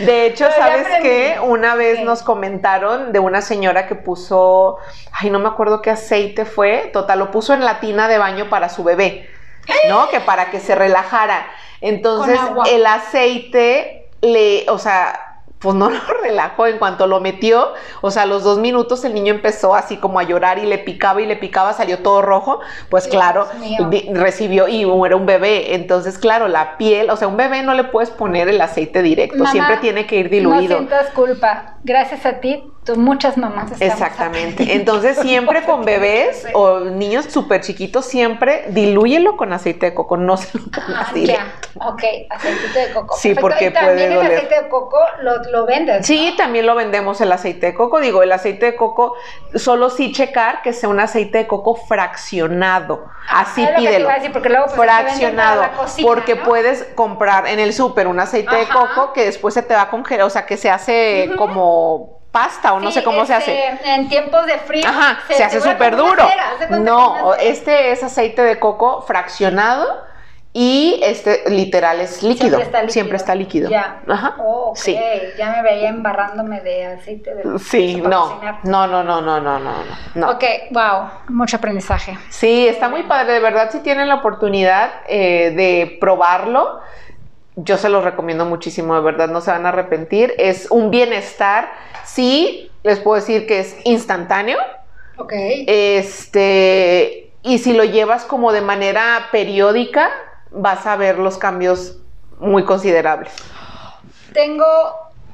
[0.00, 1.38] de hecho, ¿sabes qué?
[1.42, 4.78] Una vez nos comentaron de una señora que puso,
[5.12, 8.48] ay, no me acuerdo qué aceite fue, total, lo puso en la tina de baño
[8.48, 9.28] para su bebé,
[9.88, 10.08] ¿no?
[10.08, 11.46] Que para que se relajara.
[11.80, 12.38] Entonces,
[12.70, 15.31] el aceite le, o sea,
[15.62, 19.14] pues no lo relajó en cuanto lo metió, o sea, a los dos minutos el
[19.14, 22.60] niño empezó así como a llorar y le picaba y le picaba, salió todo rojo,
[22.88, 23.46] pues claro,
[24.12, 27.84] recibió y era un bebé, entonces claro, la piel, o sea, un bebé no le
[27.84, 30.80] puedes poner el aceite directo, siempre tiene que ir diluido.
[30.80, 32.64] No sientas culpa, gracias a ti
[32.96, 34.74] muchas mamás Exactamente.
[34.74, 40.36] Entonces, siempre con bebés o niños súper chiquitos, siempre dilúyelo con aceite de coco, no
[40.36, 41.68] se lo pongas ah, directo.
[41.76, 43.16] Ok, aceite de coco.
[43.16, 46.04] Sí, porque también el aceite de coco lo, lo vendes.
[46.06, 48.00] Sí, también lo vendemos el aceite de coco.
[48.00, 49.14] Digo, el aceite de coco,
[49.54, 53.04] solo sí checar que sea un aceite de coco fraccionado.
[53.28, 54.08] Ah, Así pídelo.
[54.32, 55.62] porque luego, pues, fraccionado.
[56.02, 59.82] porque puedes comprar en el súper un aceite de coco que después se te va
[59.82, 63.68] a congelar, o sea, que se hace como pasta o no sé cómo se hace.
[63.68, 64.84] Este, en tiempos de frío.
[64.86, 66.26] Ajá, se, hace súper duro.
[66.80, 70.10] no, este es aceite de coco fraccionado
[70.54, 72.58] y este literal es líquido.
[72.88, 73.70] Siempre está líquido.
[73.70, 74.02] Ya.
[74.06, 74.36] Ajá.
[74.38, 74.98] Oh, sí.
[75.38, 78.40] Ya me veía embarrándome de aceite de Sí, no.
[78.64, 79.72] No, no, no, no, no, no,
[80.14, 80.30] no.
[80.30, 82.18] Ok, wow, mucho aprendizaje.
[82.28, 83.34] Sí, está muy padre.
[83.34, 86.80] De verdad, si tienen la oportunidad eh, de probarlo,
[87.56, 90.34] yo se los recomiendo muchísimo, de verdad, no se van a arrepentir.
[90.38, 91.70] Es un bienestar
[92.04, 94.58] Sí, les puedo decir que es instantáneo.
[95.16, 95.32] Ok.
[95.66, 100.10] Este, y si lo llevas como de manera periódica,
[100.50, 101.98] vas a ver los cambios
[102.38, 103.32] muy considerables.
[104.34, 104.66] Tengo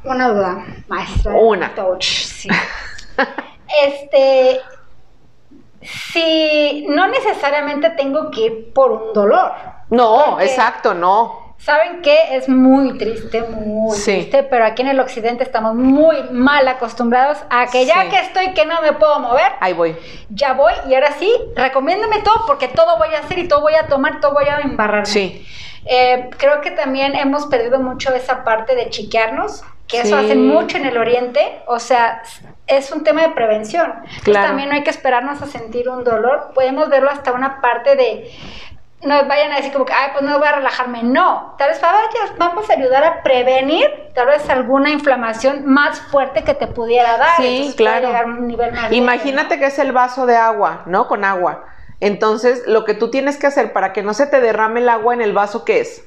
[0.04, 1.32] una duda, maestra.
[1.32, 1.72] Una.
[2.00, 2.48] Sí.
[3.84, 4.60] este,
[5.82, 9.50] si no necesariamente tengo que ir por un dolor.
[9.90, 11.47] No, exacto, no.
[11.58, 12.36] ¿Saben qué?
[12.36, 17.66] Es muy triste, muy triste, pero aquí en el occidente estamos muy mal acostumbrados a
[17.66, 19.96] que ya que estoy que no me puedo mover, ahí voy.
[20.30, 23.74] Ya voy y ahora sí, recomiéndame todo porque todo voy a hacer y todo voy
[23.74, 25.06] a tomar, todo voy a embarrar.
[25.06, 25.44] Sí.
[25.84, 30.76] Eh, creo que también hemos perdido mucho esa parte de chiquearnos, que eso hacen mucho
[30.76, 32.22] en el oriente, o sea,
[32.66, 33.94] es un tema de prevención.
[34.22, 34.48] Claro.
[34.48, 38.30] también no hay que esperarnos a sentir un dolor, podemos verlo hasta una parte de
[39.02, 41.02] no vayan a decir como que, ay, pues no voy a relajarme.
[41.04, 41.80] No, tal vez
[42.36, 47.36] vamos a ayudar a prevenir tal vez alguna inflamación más fuerte que te pudiera dar.
[47.36, 48.10] Sí, claro.
[48.90, 51.06] Imagínate que es el vaso de agua, ¿no?
[51.06, 51.66] Con agua.
[52.00, 55.14] Entonces, lo que tú tienes que hacer para que no se te derrame el agua
[55.14, 56.04] en el vaso, ¿qué es?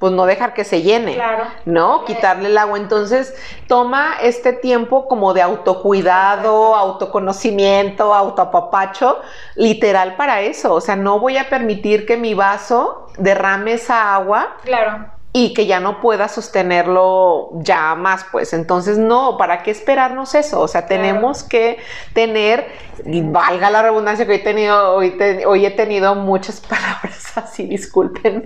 [0.00, 1.44] Pues no dejar que se llene, claro.
[1.66, 2.06] ¿no?
[2.06, 2.78] Quitarle el agua.
[2.78, 3.34] Entonces,
[3.68, 9.20] toma este tiempo como de autocuidado, autoconocimiento, autoapapacho,
[9.56, 10.72] literal para eso.
[10.72, 14.56] O sea, no voy a permitir que mi vaso derrame esa agua.
[14.64, 20.34] Claro y que ya no pueda sostenerlo ya más, pues entonces no, ¿para qué esperarnos
[20.34, 20.60] eso?
[20.60, 21.78] O sea, tenemos que
[22.14, 22.66] tener,
[23.04, 27.66] y valga la redundancia que hoy he tenido, hoy, hoy he tenido muchas palabras así,
[27.66, 28.44] discúlpenme.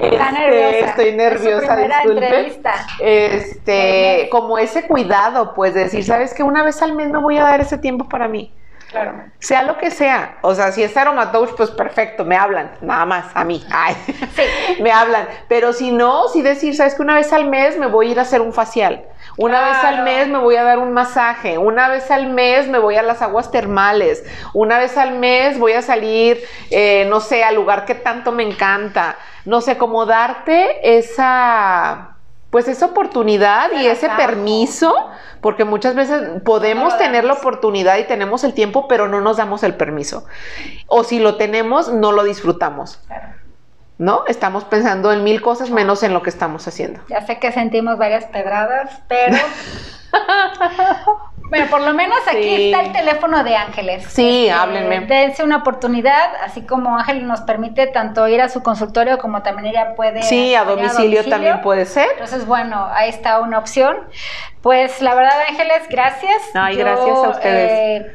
[0.00, 0.86] Está nerviosa.
[0.86, 2.26] Estoy Es nerviosa, primera disculpe.
[2.26, 2.74] entrevista.
[3.00, 7.38] Este, como ese cuidado, pues de decir, ¿sabes que Una vez al mes me voy
[7.38, 8.52] a dar ese tiempo para mí.
[8.90, 9.24] Claro.
[9.40, 10.36] Sea lo que sea.
[10.42, 13.64] O sea, si es aromatouch, pues perfecto, me hablan, nada más, a mí.
[13.70, 13.96] Ay,
[14.36, 14.42] Sí.
[14.82, 15.26] me hablan.
[15.48, 18.18] Pero si no, si decir, ¿sabes que Una vez al mes me voy a ir
[18.20, 19.04] a hacer un facial.
[19.36, 21.58] Una vez al mes me voy a dar un masaje.
[21.58, 24.24] Una vez al mes me voy a las aguas termales.
[24.52, 28.42] Una vez al mes voy a salir, eh, no sé, al lugar que tanto me
[28.42, 29.16] encanta.
[29.44, 32.10] No sé, cómo darte esa
[32.50, 34.94] pues esa oportunidad y ese permiso,
[35.40, 39.64] porque muchas veces podemos tener la oportunidad y tenemos el tiempo, pero no nos damos
[39.64, 40.24] el permiso.
[40.86, 43.43] O si lo tenemos, no lo disfrutamos, Claro.
[43.98, 44.24] ¿No?
[44.26, 47.00] Estamos pensando en mil cosas menos en lo que estamos haciendo.
[47.08, 49.36] Ya sé que sentimos varias pedradas, pero.
[51.50, 52.72] Bueno, por lo menos aquí Sí.
[52.72, 54.04] está el teléfono de Ángeles.
[54.08, 55.00] Sí, Este, háblenme.
[55.00, 59.66] Dense una oportunidad, así como Ángeles nos permite tanto ir a su consultorio como también
[59.68, 60.22] ella puede.
[60.22, 62.08] Sí, a acompañar domicilio también puede ser.
[62.12, 63.98] Entonces, bueno, ahí está una opción.
[64.62, 66.42] Pues la verdad, Ángeles, gracias.
[66.54, 67.70] Ay, gracias a ustedes.
[68.06, 68.14] eh,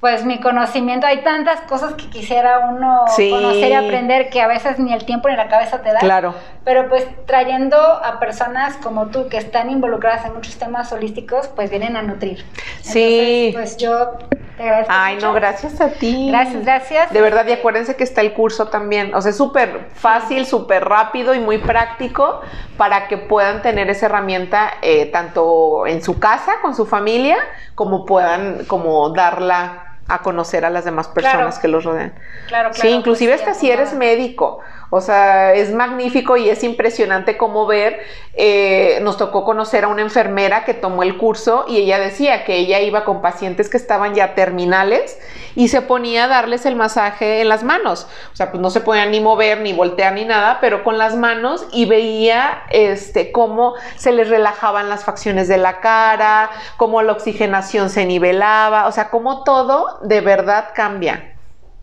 [0.00, 3.30] pues mi conocimiento, hay tantas cosas que quisiera uno Sí.
[3.30, 5.98] conocer y aprender que a veces ni el tiempo ni la cabeza te da.
[5.98, 6.34] Claro.
[6.64, 11.70] Pero pues trayendo a personas como tú que están involucradas en muchos temas holísticos, pues
[11.70, 12.44] vienen a nutrir.
[12.80, 13.48] Sí.
[13.48, 14.12] Entonces, pues yo
[14.56, 14.92] te agradezco.
[14.94, 15.26] Ay, mucho.
[15.26, 16.28] no, gracias a ti.
[16.30, 17.12] Gracias, gracias.
[17.12, 19.14] De verdad, y acuérdense que está el curso también.
[19.14, 22.40] O sea, es súper fácil, súper rápido y muy práctico
[22.78, 27.36] para que puedan tener esa herramienta eh, tanto en su casa, con su familia,
[27.74, 31.60] como puedan como darla a conocer a las demás personas Claro.
[31.62, 32.12] que los rodean.
[32.48, 32.74] Claro, claro.
[32.74, 34.60] Sí, inclusive pues, hasta si eres médico.
[34.90, 38.00] O sea, es magnífico y es impresionante cómo ver.
[38.34, 42.56] eh, nos tocó conocer a una enfermera que tomó el curso y ella decía que
[42.56, 45.18] ella iba con pacientes que estaban ya terminales
[45.54, 48.06] y se ponía a darles el masaje en las manos.
[48.32, 51.16] O sea, pues no se podían ni mover, ni voltear, ni nada, pero con las
[51.16, 57.12] manos y veía este, cómo se les relajaban las facciones de la cara, cómo la
[57.12, 61.36] oxigenación se nivelaba, o sea, cómo todo de verdad cambia.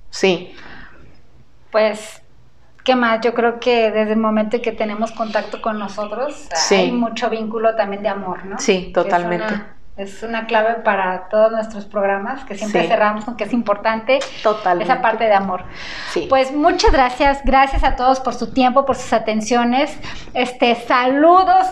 [0.10, 0.56] Sí.
[1.72, 2.22] Pues,
[2.88, 3.20] ¿qué más?
[3.20, 6.76] Yo creo que desde el momento en que tenemos contacto con nosotros, Sí.
[6.76, 8.58] hay mucho vínculo también de amor, ¿no?
[8.60, 9.46] Sí, es totalmente.
[9.54, 12.88] una- Es una, clave para todos nuestros programas, que siempre Sí.
[12.88, 14.94] cerramos con que es importante Totalmente.
[14.94, 15.64] esa parte de amor.
[16.12, 16.28] Sí.
[16.30, 20.00] Pues muchas gracias, gracias a todos por su tiempo, por sus atenciones.
[20.36, 21.66] Este, saludos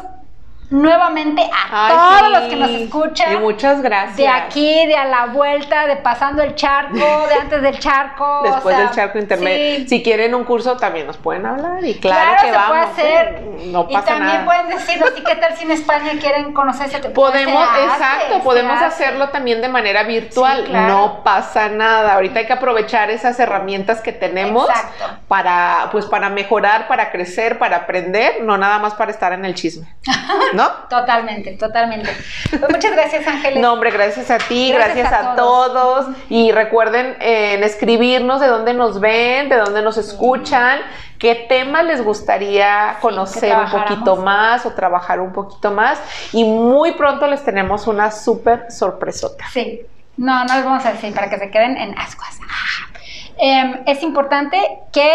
[0.69, 2.34] nuevamente a Ay, todos sí.
[2.34, 3.34] los que nos escuchan.
[3.34, 4.17] Y muchas gracias.
[4.17, 8.25] De aquí, de a la vuelta, de pasando el charco, de antes del charco.
[8.41, 9.80] o Después sea, del charco intermedio.
[9.80, 9.88] sí.
[9.88, 11.84] Si quieren un curso, también nos pueden hablar.
[11.84, 12.69] Y claro, Claro, que se vamos.
[12.69, 13.28] puede hacer.
[13.36, 13.63] ¿eh?
[13.67, 14.45] No y pasa también nada.
[14.45, 18.75] pueden decirnos, ¿y qué tal si en España quieren conocer ese Podemos, hace, exacto, podemos
[18.75, 18.86] hace.
[18.86, 20.65] hacerlo también de manera virtual.
[20.65, 20.88] Claro.
[20.88, 22.13] No pasa nada.
[22.15, 25.06] Ahorita hay que aprovechar esas herramientas que tenemos Exacto.
[25.28, 29.54] para, pues, para mejorar, para crecer, para aprender, no nada más para estar en el
[29.56, 29.88] chisme.
[30.55, 30.69] ¿No?
[30.89, 32.09] Totalmente, totalmente.
[32.49, 33.59] Pues muchas gracias, Ángeles.
[33.59, 36.07] No, hombre, gracias a ti, Gracias gracias, a a, todos.
[36.29, 40.79] Y recuerden eh, escribirnos de dónde nos ven, de dónde nos escuchan,
[41.19, 45.99] qué temas les gustaría conocer un poquito más o trabajar un poquito más.
[46.31, 49.45] Y muy pronto les tenemos una súper sorpresota.
[49.51, 49.81] Sí,
[50.17, 52.39] no, no les vamos a decir para que se queden en ascuas.
[52.43, 52.99] Ah.
[53.37, 54.57] Em, es importante
[54.93, 55.11] que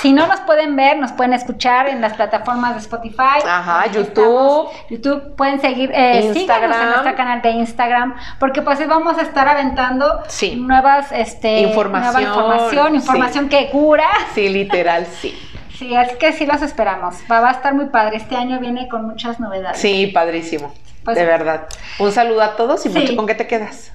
[0.00, 3.40] si no nos pueden ver, nos pueden escuchar en las plataformas de Spotify.
[3.46, 4.68] Ajá, YouTube.
[4.68, 4.72] estamos.
[4.90, 9.48] YouTube pueden seguir, eh, síganos en nuestro canal de Instagram, porque pues vamos a estar
[9.48, 10.56] aventando Sí.
[10.56, 13.48] nuevas, este, Información, nueva información, sí.
[13.50, 14.08] que cura.
[14.34, 15.36] Sí, literal, sí.
[15.78, 17.14] Sí, así que sí los esperamos.
[17.30, 18.16] Va, va a estar muy padre.
[18.16, 19.78] Este año viene con muchas novedades.
[19.78, 20.74] Sí, padrísimo.
[21.04, 21.66] Pues- de verdad.
[22.00, 22.98] Un saludo a todos y Sí.
[22.98, 23.92] mucho con qué te quedas.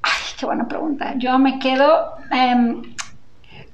[0.00, 1.14] Ay, qué buena pregunta.
[1.16, 2.82] Yo me quedo em,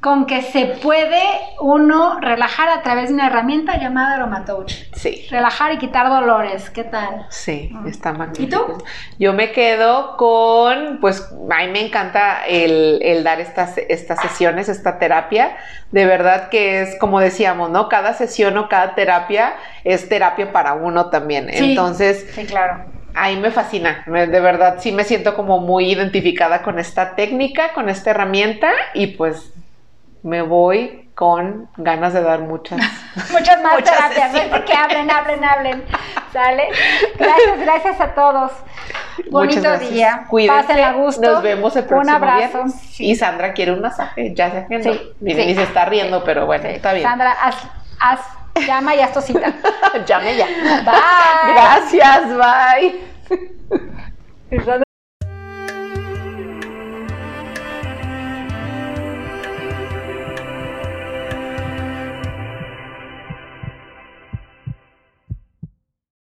[0.00, 1.20] con que se puede
[1.60, 4.72] uno relajar a través de una herramienta llamada Aromatouch.
[4.94, 5.26] Sí.
[5.30, 6.70] Relajar y quitar dolores.
[6.70, 7.26] ¿Qué tal?
[7.28, 7.86] Sí, Mm.
[7.86, 8.44] está magnífico.
[8.44, 8.84] ¿Y tú?
[9.18, 14.70] Yo me quedo con, pues, a mí me encanta el, el dar estas, estas sesiones,
[14.70, 15.54] esta terapia.
[15.90, 17.90] De verdad que es, como decíamos, ¿no?
[17.90, 19.52] Cada sesión o cada terapia
[19.84, 21.50] es terapia para uno también.
[21.52, 21.70] Sí.
[21.72, 22.84] Entonces, Sí, claro.
[23.14, 24.02] ahí me fascina.
[24.06, 29.08] De verdad, sí me siento como muy identificada con esta técnica, con esta herramienta y
[29.08, 29.52] pues
[30.22, 32.78] me voy con ganas de dar muchas.
[33.30, 34.32] Muchas más Muchas terapias.
[34.32, 34.62] ¿ves?
[34.64, 35.84] Que hablen, hablen, hablen.
[36.32, 36.68] ¿Sale?
[37.18, 38.52] Gracias, gracias a todos.
[39.30, 39.90] Bonito gracias.
[39.90, 40.24] día.
[40.30, 40.62] Cuídense.
[40.62, 41.20] Pásenla a gusto.
[41.32, 42.38] Nos vemos el próximo Un abrazo.
[42.64, 42.74] viernes.
[42.74, 43.10] Sí.
[43.10, 44.32] Y Sandra quiere un masaje.
[44.34, 44.92] Ya se agendó.
[44.94, 45.46] Sí, Ni, sí.
[45.46, 47.06] ni se está riendo, pero bueno, está bien.
[47.06, 47.56] Sandra, haz,
[47.98, 48.20] haz,
[48.66, 49.52] llama y haz tu cita.
[50.06, 50.46] Llame ya.
[50.46, 51.52] Bye.
[51.52, 52.22] Gracias,
[54.50, 54.80] bye.